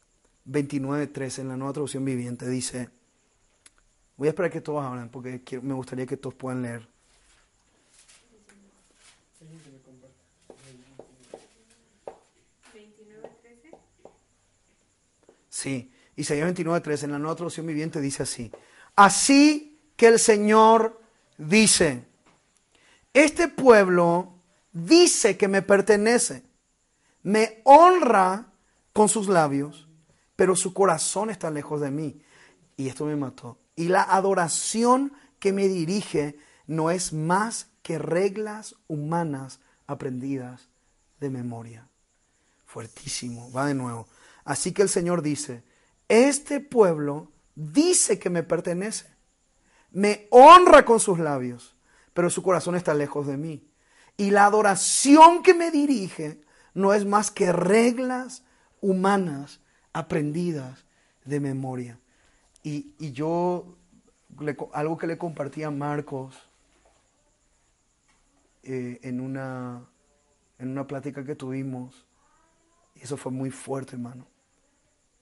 [0.43, 2.89] 29, 13, en la nueva traducción viviente, dice,
[4.19, 6.85] Voy a esperar que todos hablen porque me gustaría que todos puedan leer.
[15.47, 18.51] Sí, Isaías 29:13 en la nueva traducción viviente dice así.
[18.93, 20.99] Así que el Señor
[21.37, 22.03] dice,
[23.13, 24.33] este pueblo
[24.73, 26.43] dice que me pertenece,
[27.23, 28.51] me honra
[28.91, 29.87] con sus labios,
[30.35, 32.21] pero su corazón está lejos de mí.
[32.75, 33.58] Y esto me mató.
[33.79, 36.37] Y la adoración que me dirige
[36.67, 40.67] no es más que reglas humanas aprendidas
[41.21, 41.87] de memoria.
[42.65, 44.09] Fuertísimo, va de nuevo.
[44.43, 45.63] Así que el Señor dice,
[46.09, 49.05] este pueblo dice que me pertenece,
[49.91, 51.73] me honra con sus labios,
[52.13, 53.65] pero su corazón está lejos de mí.
[54.17, 56.41] Y la adoración que me dirige
[56.73, 58.43] no es más que reglas
[58.81, 59.61] humanas
[59.93, 60.83] aprendidas
[61.23, 61.97] de memoria.
[62.63, 63.77] Y, yo,
[64.73, 66.35] algo que le compartí a Marcos
[68.63, 69.85] eh, en, una,
[70.57, 72.05] en una plática que tuvimos,
[72.95, 74.27] y eso fue muy fuerte, hermano,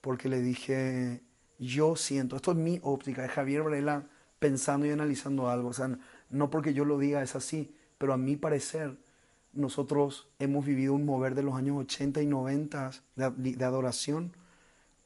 [0.00, 1.22] porque le dije,
[1.58, 4.06] yo siento, esto es mi óptica, es Javier Varela
[4.38, 5.96] pensando y analizando algo, o sea,
[6.30, 8.98] no porque yo lo diga es así, pero a mi parecer,
[9.52, 14.32] nosotros hemos vivido un mover de los años 80 y 90 de adoración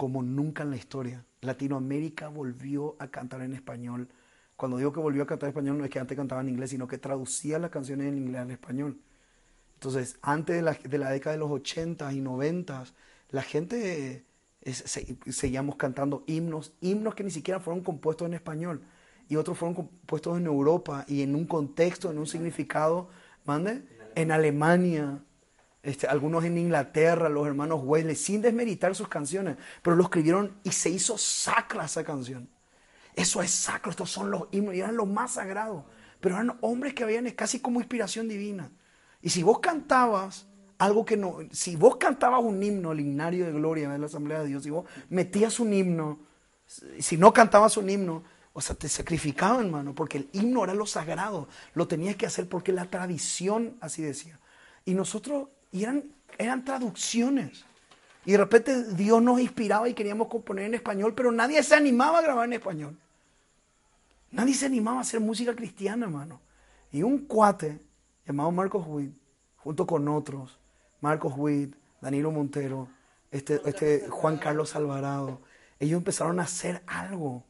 [0.03, 1.25] como nunca en la historia.
[1.43, 4.09] Latinoamérica volvió a cantar en español.
[4.57, 6.71] Cuando digo que volvió a cantar en español, no es que antes cantaba en inglés,
[6.71, 8.99] sino que traducía las canciones en inglés al español.
[9.75, 12.83] Entonces, antes de la, de la década de los 80 y 90,
[13.31, 14.25] la gente
[15.31, 18.83] seguíamos cantando himnos, himnos que ni siquiera fueron compuestos en español
[19.29, 23.09] y otros fueron compuestos en Europa y en un contexto, en un significado,
[23.45, 23.85] mande,
[24.17, 25.23] en Alemania,
[25.83, 30.71] este, algunos en Inglaterra, los hermanos Wesley, sin desmeritar sus canciones, pero lo escribieron y
[30.71, 32.49] se hizo sacra esa canción.
[33.15, 35.85] Eso es sacro, estos son los himnos, y eran los más sagrados,
[36.21, 38.71] pero eran hombres que habían casi como inspiración divina.
[39.21, 40.47] Y si vos cantabas
[40.79, 44.41] algo que no, si vos cantabas un himno, el himnario de gloria de la Asamblea
[44.41, 46.21] de Dios, si vos metías un himno,
[46.99, 50.87] si no cantabas un himno, o sea, te sacrificaban, hermano, porque el himno era lo
[50.87, 54.39] sagrado, lo tenías que hacer porque la tradición así decía.
[54.85, 56.05] Y nosotros y eran,
[56.39, 57.65] eran traducciones.
[58.25, 62.19] Y de repente Dios nos inspiraba y queríamos componer en español, pero nadie se animaba
[62.19, 62.99] a grabar en español.
[64.31, 66.41] Nadie se animaba a hacer música cristiana, hermano.
[66.93, 67.81] Y un cuate
[68.27, 69.13] llamado Marcos Witt,
[69.57, 70.59] junto con otros,
[71.01, 72.89] Marcos Witt, Danilo Montero,
[73.31, 75.41] este, este Juan Carlos Alvarado,
[75.81, 77.45] ellos empezaron a hacer algo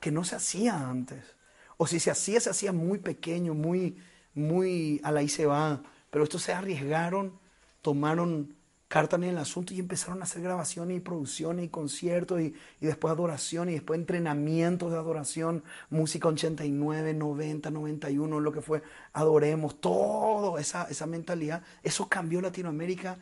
[0.00, 1.36] que no se hacía antes.
[1.76, 3.96] O si se hacía, se hacía muy pequeño, muy,
[4.34, 5.82] muy a la y se va.
[6.10, 7.38] Pero estos se arriesgaron,
[7.82, 8.54] tomaron
[8.88, 12.86] cartas en el asunto y empezaron a hacer grabaciones y producciones y conciertos y, y,
[12.86, 18.82] después adoración y después entrenamientos de adoración, música 89, 90, 91, lo que fue,
[19.14, 21.62] adoremos, todo esa, esa mentalidad.
[21.82, 23.18] Eso cambió Latinoamérica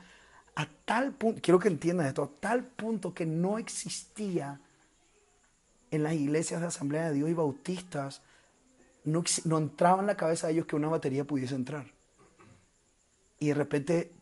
[0.56, 4.60] a tal punto, quiero que entiendan esto, a tal punto que no existía
[5.90, 8.22] en las iglesias de Asamblea de Dios y bautistas,
[9.04, 11.86] no, no entraba en la cabeza de ellos que una batería pudiese entrar.
[13.38, 14.12] Y de repente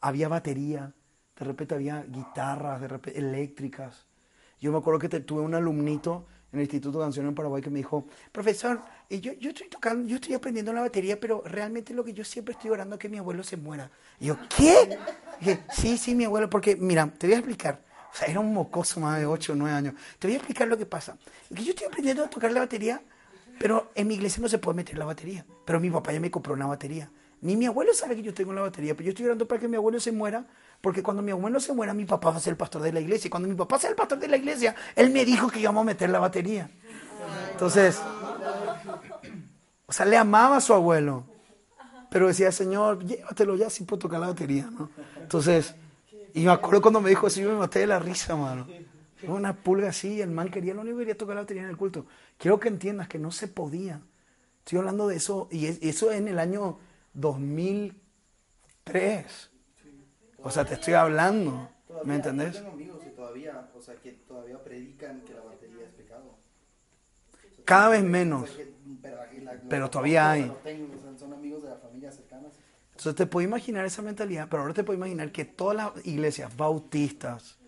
[0.00, 0.92] había batería,
[1.38, 4.06] de repente había guitarras, de repente eléctricas.
[4.60, 7.70] Yo me acuerdo que tuve un alumnito en el Instituto de Canción en Paraguay que
[7.70, 12.12] me dijo, profesor, yo, estoy tocando, yo estoy aprendiendo la batería, pero realmente lo que
[12.12, 13.90] yo siempre estoy orando es que mi abuelo se muera.
[14.18, 14.98] Y yo, ¿qué?
[15.38, 17.84] dije, sí, sí, mi abuelo, porque mira, te voy a explicar.
[18.10, 19.94] O sea, era un mocoso más de 8 o 9 años.
[20.18, 21.18] Te voy a explicar lo que pasa.
[21.54, 23.02] Que yo estoy aprendiendo a tocar la batería,
[23.60, 25.44] pero en mi iglesia no se puede meter la batería.
[25.66, 27.10] Pero mi papá ya me compró una batería.
[27.40, 29.68] Ni mi abuelo sabe que yo tengo la batería, pero yo estoy orando para que
[29.68, 30.44] mi abuelo se muera,
[30.80, 33.00] porque cuando mi abuelo se muera, mi papá va a ser el pastor de la
[33.00, 33.28] iglesia.
[33.28, 35.82] Y cuando mi papá sea el pastor de la iglesia, él me dijo que íbamos
[35.82, 36.70] a meter la batería.
[37.52, 38.00] Entonces,
[39.86, 41.24] o sea, le amaba a su abuelo,
[42.10, 44.90] pero decía, Señor, llévatelo ya si puedo tocar la batería, ¿no?
[45.20, 45.74] Entonces,
[46.34, 48.66] y me acuerdo cuando me dijo eso, yo me maté de la risa, mano.
[49.26, 51.76] Una pulga así, el man quería, lo único que quería tocar la batería en el
[51.76, 52.06] culto.
[52.36, 54.00] Quiero que entiendas que no se podía.
[54.58, 56.78] Estoy hablando de eso, y eso en el año
[57.20, 59.50] 2003.
[60.42, 61.68] O sea, te estoy hablando.
[62.04, 62.54] ¿Me entendés?
[62.54, 66.36] Yo tengo amigos que todavía, o sea, que todavía predican que la batería es pecado.
[67.64, 68.44] Cada vez menos.
[68.44, 70.44] O sea, que- pero, la- Pero los todavía hay.
[70.44, 72.52] no tengo, o sea, son amigos de la familia cercanas.
[72.90, 76.56] Entonces te puedo imaginar esa mentalidad, pero ahora te puedo imaginar que todas las iglesias
[76.56, 77.58] bautistas,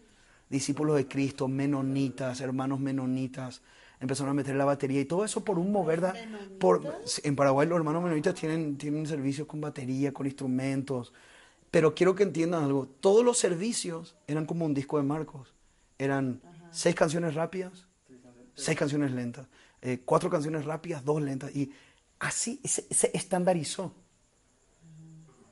[0.48, 3.62] discípulos de Cristo, menonitas, hermanos menonitas,
[4.00, 6.08] empezaron a meter la batería y todo eso por un mover de-
[6.58, 6.80] por
[7.22, 11.12] en Paraguay los hermanos menonitas tienen tienen servicios con batería, con instrumentos,
[11.70, 15.52] pero quiero que entiendan algo, todos los servicios eran como un disco de Marcos,
[15.98, 17.86] eran seis canciones rápidas,
[18.54, 19.46] seis canciones lentas,
[19.82, 21.70] eh, cuatro canciones rápidas, dos lentas y
[22.18, 23.92] así se- se estandarizó.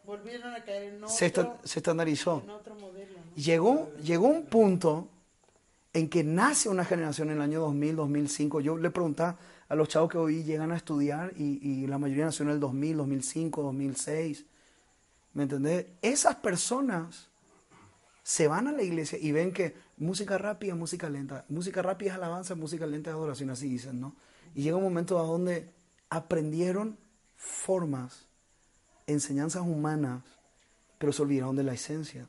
[0.05, 2.41] Volvieron a caer en otro, se, esta- se estandarizó.
[2.43, 3.13] en otro modelo.
[3.15, 3.35] ¿no?
[3.43, 5.09] Llegó, llegó un punto
[5.93, 8.61] en que nace una generación en el año 2000, 2005.
[8.61, 12.45] Yo le preguntaba a los chavos que hoy llegan a estudiar y, la mayoría nació
[12.45, 14.47] en el 2000, 2005, 2006.
[15.35, 15.87] ¿Me entendés?
[16.03, 17.29] Esas personas
[18.23, 22.17] se van a la iglesia y ven que música rápida, música lenta, música rápida es
[22.17, 24.17] alabanza, música lenta es adoración, así dicen, ¿no?
[24.55, 25.73] Y llega un momento a donde
[26.11, 26.99] aprendieron
[27.37, 28.27] formas,
[29.07, 30.23] enseñanzas humanas,
[30.99, 32.29] pero se olvidaron de la esencia.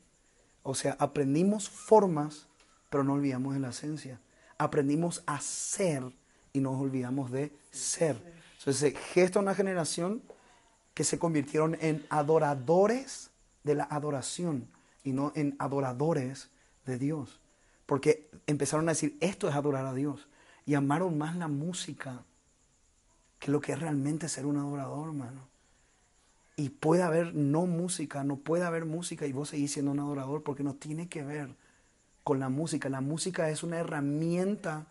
[0.64, 2.49] O sea, aprendimos formas,
[2.90, 4.20] pero no olvidamos de la esencia.
[4.58, 6.04] Aprendimos a ser
[6.54, 8.18] y nos olvidamos de ser.
[8.58, 10.22] Entonces se gesta una generación
[10.94, 13.32] que se convirtieron en adoradores
[13.64, 14.68] de la adoración
[15.04, 16.50] y no en adoradores
[16.86, 17.40] de Dios.
[17.86, 20.28] Porque empezaron a decir, esto es adorar a Dios.
[20.66, 22.24] Y amaron más la música
[23.40, 25.48] que lo que es realmente ser un adorador, hermano.
[26.56, 30.44] Y puede haber no música, no puede haber música y vos seguís siendo un adorador
[30.44, 31.56] porque no tiene que ver
[32.30, 32.90] con la música.
[32.90, 34.86] La música es una herramienta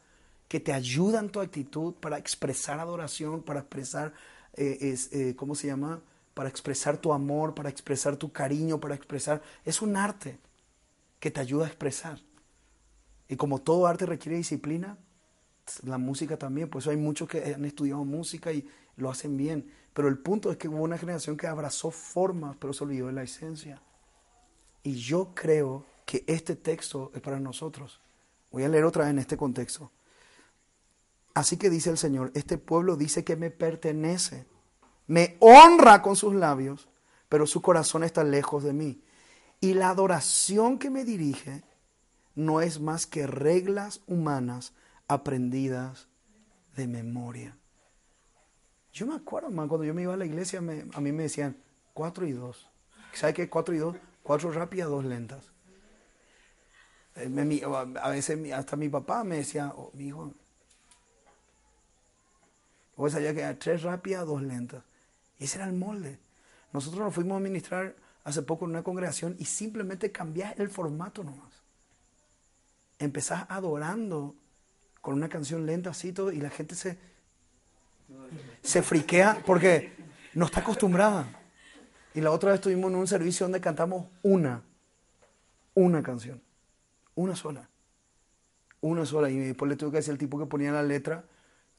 [0.48, 4.12] que te ayuda en tu actitud para expresar adoración, para expresar,
[4.54, 6.02] eh, eh, ¿cómo se llama?
[6.34, 9.40] Para expresar tu amor, para expresar tu cariño, para expresar...
[9.64, 10.40] Es un arte
[11.20, 12.18] que te ayuda a expresar.
[13.28, 14.98] Y como todo arte requiere disciplina,
[15.84, 19.70] la música también, por eso hay muchos que han estudiado música y lo hacen bien.
[19.94, 23.12] Pero el punto es que hubo una generación que abrazó formas, pero se olvidó de
[23.12, 23.80] la esencia.
[24.82, 28.00] Y yo creo que este texto es para nosotros.
[28.50, 29.92] Voy a leer otra vez en este contexto.
[31.34, 34.46] Así que dice el Señor, este pueblo dice que me pertenece,
[35.06, 36.88] me honra con sus labios,
[37.28, 39.02] pero su corazón está lejos de mí.
[39.60, 41.62] Y la adoración que me dirige
[42.34, 44.72] no es más que reglas humanas
[45.08, 46.08] aprendidas
[46.74, 47.58] de memoria.
[48.94, 51.58] Yo me acuerdo, man, cuando yo me iba a la iglesia, a mí me decían
[51.92, 52.66] cuatro y dos.
[53.12, 53.50] ¿Sabe qué?
[53.50, 53.94] Cuatro y dos.
[54.22, 55.52] Cuatro rápidas, dos lentas.
[57.18, 57.62] Eh,
[58.00, 60.32] a veces hasta mi papá me decía, oh, mi hijo,
[62.96, 64.82] vos sabías que tres rápidas, dos lentas.
[65.38, 66.18] Y ese era el molde.
[66.72, 71.24] Nosotros nos fuimos a ministrar hace poco en una congregación y simplemente cambiar el formato
[71.24, 71.62] nomás.
[72.98, 74.34] empezás adorando
[75.00, 76.98] con una canción lenta así todo y la gente se,
[78.62, 79.92] se friquea porque
[80.34, 81.26] no está acostumbrada.
[82.14, 84.62] Y la otra vez estuvimos en un servicio donde cantamos una,
[85.74, 86.42] una canción,
[87.18, 87.68] una sola,
[88.80, 89.28] una sola.
[89.28, 91.24] Y después le tuve que decir al tipo que ponía la letra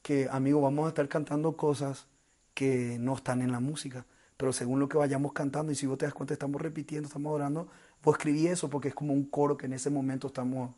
[0.02, 2.06] que, amigo, vamos a estar cantando cosas
[2.52, 4.04] que no están en la música.
[4.36, 7.30] Pero según lo que vayamos cantando, y si vos te das cuenta, estamos repitiendo, estamos
[7.30, 7.68] adorando,
[8.02, 10.72] vos escribí eso porque es como un coro que en ese momento estamos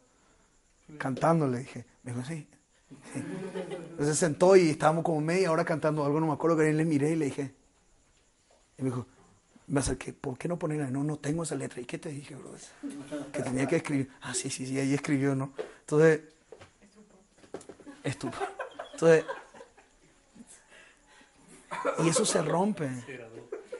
[0.97, 1.85] cantando, le dije.
[2.05, 2.47] Me dijo, sí.
[3.15, 6.85] Entonces se sentó y estábamos como media hora cantando algo, no me acuerdo que le
[6.85, 7.55] miré y le dije.
[8.79, 9.07] Y me dijo,
[9.67, 10.91] me acerqué, ¿por qué no ponerla?
[10.91, 11.81] No, no tengo esa letra.
[11.81, 12.53] ¿Y qué te dije, bro?
[13.33, 14.11] Que tenía que escribir.
[14.21, 15.53] Ah, sí, sí, sí, ahí escribió, ¿no?
[15.81, 16.21] Entonces,
[18.03, 18.39] estupo.
[18.93, 19.25] Entonces,
[22.05, 22.91] y eso se rompe.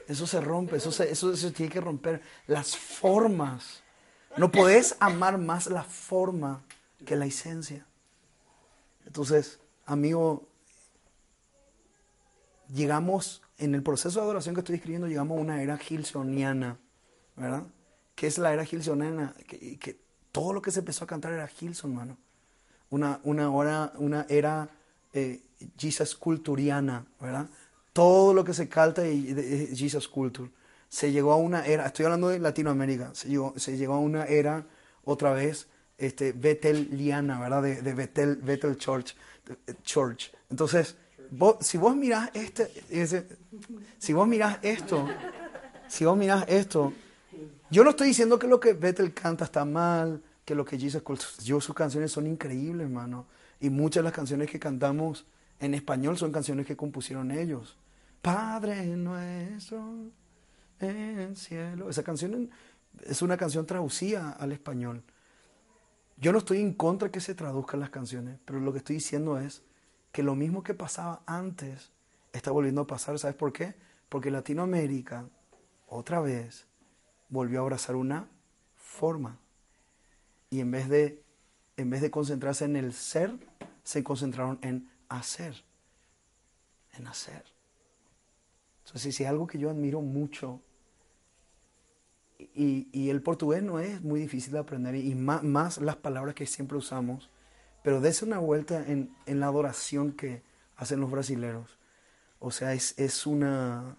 [0.07, 2.21] Eso se rompe, eso se, eso se tiene que romper.
[2.47, 3.83] Las formas.
[4.37, 6.63] No podés amar más la forma
[7.05, 7.85] que la esencia.
[9.05, 10.47] Entonces, amigo,
[12.73, 16.77] llegamos, en el proceso de adoración que estoy escribiendo, llegamos a una era gilsoniana,
[17.35, 17.63] ¿verdad?
[18.15, 19.33] ¿Qué es la era gilsoniana?
[19.47, 22.17] Que, que todo lo que se empezó a cantar era Gilson, mano.
[22.89, 24.69] Una, una, hora, una era
[25.13, 25.41] eh,
[25.77, 27.47] Jesus culturiana, ¿verdad?
[27.93, 30.49] Todo lo que se canta es Jesus culture.
[30.89, 34.25] Se llegó a una era, estoy hablando de Latinoamérica, se llegó, se llegó a una
[34.25, 34.65] era
[35.05, 36.33] otra vez este,
[36.73, 37.61] Liana, ¿verdad?
[37.61, 39.15] De, de Bethel, Bethel Church,
[39.83, 40.31] Church.
[40.49, 40.95] Entonces,
[41.61, 42.69] si vos mirás este,
[43.97, 45.07] si vos mirás esto,
[45.87, 46.93] si vos mirás esto,
[47.69, 51.01] yo no estoy diciendo que lo que Bethel canta está mal, que lo que Jesus
[51.43, 53.25] yo sus canciones son increíbles, hermano.
[53.59, 55.25] Y muchas de las canciones que cantamos
[55.59, 57.77] en español son canciones que compusieron ellos.
[58.21, 60.11] Padre nuestro
[60.79, 61.89] en el cielo.
[61.89, 62.49] Esa canción
[63.05, 65.03] es una canción traducida al español.
[66.17, 69.39] Yo no estoy en contra que se traduzcan las canciones, pero lo que estoy diciendo
[69.39, 69.63] es
[70.13, 71.91] que lo mismo que pasaba antes
[72.31, 73.19] está volviendo a pasar.
[73.19, 73.73] ¿Sabes por qué?
[74.07, 75.25] Porque Latinoamérica,
[75.87, 76.65] otra vez,
[77.29, 78.29] volvió a abrazar una
[78.75, 79.39] forma.
[80.51, 81.23] Y en vez de,
[81.75, 83.35] en vez de concentrarse en el ser,
[83.83, 85.63] se concentraron en hacer.
[86.93, 87.43] En hacer.
[88.85, 90.61] Entonces, si es algo que yo admiro mucho
[92.37, 96.77] y, el portugués no es muy difícil de aprender y más, las palabras que siempre
[96.77, 97.29] usamos,
[97.83, 100.41] pero dése una vuelta en, la adoración que
[100.77, 101.77] hacen los brasileros.
[102.39, 103.97] O sea, es, es una...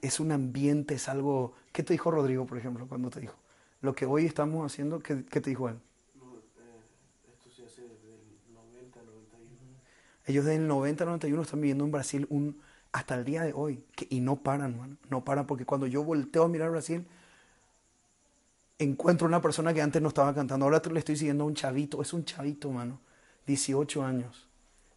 [0.00, 1.54] Es, un ambiente, es algo...
[1.72, 3.36] ¿Qué te dijo Rodrigo, por ejemplo, cuando te dijo?
[3.80, 5.78] Lo que hoy estamos haciendo, ¿qué, qué te dijo él?
[7.32, 9.78] Esto se hace desde el 90, 91.
[10.26, 13.84] Ellos desde el 90, 91 están viviendo en Brasil un hasta el día de hoy.
[14.10, 14.96] y no paran, mano.
[15.10, 17.06] No paran porque cuando yo volteo a mirar Brasil,
[18.78, 20.64] encuentro una persona que antes no estaba cantando.
[20.64, 22.02] Ahora le estoy siguiendo a un chavito.
[22.02, 23.00] Es un chavito, mano.
[23.46, 24.48] 18 años.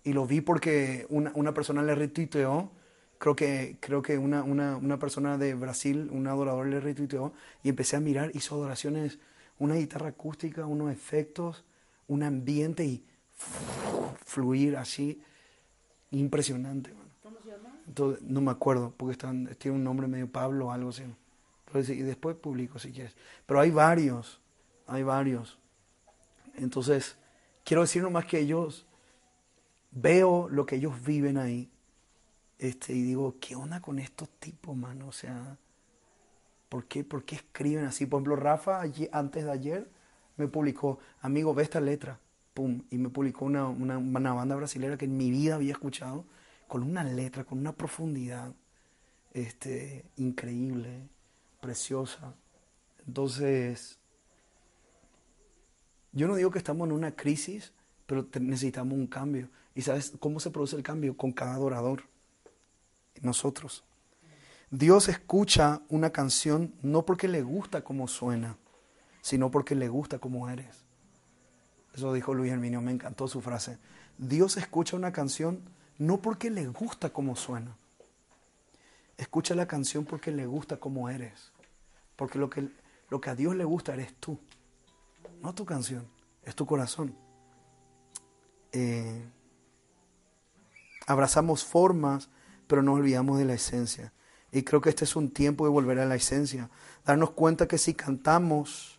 [0.03, 2.71] Y lo vi porque una, una persona le retuiteó.
[3.17, 7.33] Creo que, creo que una, una, una, persona de Brasil, un adorador, le retuiteó.
[7.63, 8.31] Y empecé a mirar.
[8.33, 9.19] Hizo adoraciones,
[9.57, 11.65] una guitarra acústica, unos efectos,
[12.07, 13.05] un ambiente y
[14.25, 15.21] fluir así.
[16.11, 17.05] Impresionante, mano
[18.21, 21.03] no me acuerdo, porque están, tiene un nombre medio Pablo o algo así.
[21.79, 23.15] Y después publico si quieres.
[23.45, 24.41] Pero hay varios,
[24.88, 25.57] hay varios.
[26.55, 27.17] Entonces,
[27.63, 28.85] quiero decir nomás que ellos,
[29.91, 31.69] veo lo que ellos viven ahí,
[32.57, 35.07] este, y digo, ¿qué onda con estos tipos, mano?
[35.07, 35.57] O sea,
[36.69, 38.05] ¿por qué, ¿por qué escriben así?
[38.05, 39.89] Por ejemplo, Rafa, antes de ayer,
[40.38, 42.19] me publicó, amigo, ve esta letra,
[42.53, 46.25] pum, y me publicó una, una, una banda brasileña que en mi vida había escuchado,
[46.67, 48.53] con una letra, con una profundidad
[49.33, 51.09] este, increíble,
[51.65, 52.36] preciosa.
[53.08, 53.97] Entonces,
[56.12, 57.73] yo no digo que estamos en una crisis,
[58.06, 59.49] pero necesitamos un cambio.
[59.73, 61.17] ¿Y sabes cómo se produce el cambio?
[61.17, 62.04] Con cada adorador.
[63.21, 63.84] Nosotros.
[64.69, 68.57] Dios escucha una canción no porque le gusta cómo suena,
[69.22, 70.84] sino porque le gusta cómo eres.
[71.95, 73.80] Eso dijo Luis Herminio, me encantó su frase.
[74.18, 75.61] Dios escucha una canción
[75.97, 77.76] no porque le gusta cómo suena.
[79.18, 81.55] Escucha la canción porque le gusta cómo eres.
[82.16, 82.70] Porque lo que,
[83.09, 84.39] lo que a Dios le gusta eres tú.
[85.41, 86.07] No tu canción,
[86.43, 87.16] es tu corazón.
[88.72, 89.26] Eh,
[91.07, 92.30] abrazamos formas,
[92.68, 94.13] pero nos olvidamos de la esencia.
[94.51, 96.70] Y creo que este es un tiempo de volver a la esencia.
[97.05, 98.97] Darnos cuenta que si cantamos,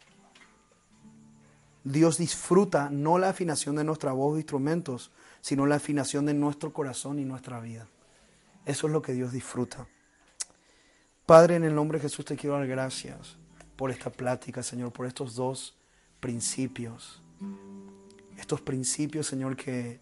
[1.82, 6.72] Dios disfruta no la afinación de nuestra voz de instrumentos, sino la afinación de nuestro
[6.72, 7.88] corazón y nuestra vida.
[8.64, 9.86] Eso es lo que Dios disfruta.
[11.26, 13.36] Padre, en el nombre de Jesús te quiero dar gracias
[13.74, 15.74] por esta plática, Señor, por estos dos
[16.20, 17.20] principios.
[18.38, 19.98] Estos principios, Señor, que,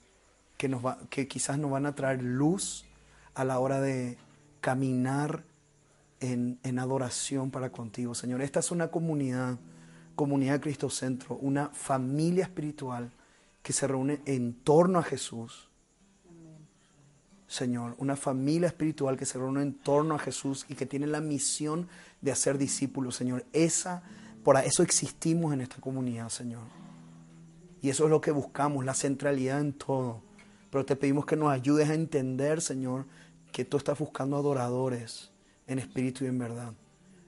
[0.58, 2.84] que, nos va, que quizás nos van a traer luz
[3.32, 4.18] a la hora de
[4.60, 5.44] caminar
[6.20, 8.42] en, en adoración para contigo, Señor.
[8.42, 9.58] Esta es una comunidad,
[10.16, 13.10] comunidad Cristo Centro, una familia espiritual
[13.62, 15.70] que se reúne en torno a Jesús.
[17.46, 21.20] Señor, una familia espiritual que se reúne en torno a Jesús y que tiene la
[21.20, 21.88] misión
[22.20, 23.44] de hacer discípulos, Señor.
[23.52, 24.02] Esa,
[24.42, 26.62] por eso existimos en esta comunidad, Señor.
[27.82, 30.22] Y eso es lo que buscamos, la centralidad en todo.
[30.70, 33.04] Pero te pedimos que nos ayudes a entender, Señor,
[33.52, 35.30] que tú estás buscando adoradores
[35.66, 36.72] en espíritu y en verdad.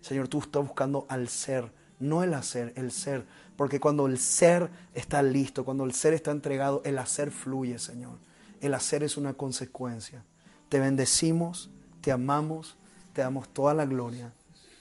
[0.01, 3.25] Señor, tú estás buscando al ser, no el hacer, el ser.
[3.57, 8.19] Porque cuando el ser está listo, cuando el ser está entregado, el hacer fluye, Señor.
[8.67, 10.25] El hacer es una consecuencia.
[10.69, 12.77] Te bendecimos, te amamos,
[13.13, 14.33] te damos toda la gloria,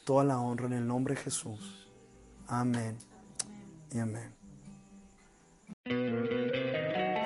[0.06, 1.88] toda la honra en el nombre de Jesús.
[2.48, 2.98] Amén
[3.94, 4.34] y amén.